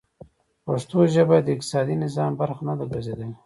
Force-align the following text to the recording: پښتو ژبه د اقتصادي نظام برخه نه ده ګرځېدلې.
پښتو 0.65 0.97
ژبه 1.13 1.37
د 1.41 1.47
اقتصادي 1.55 1.95
نظام 2.05 2.31
برخه 2.41 2.61
نه 2.67 2.73
ده 2.79 2.85
ګرځېدلې. 2.91 3.29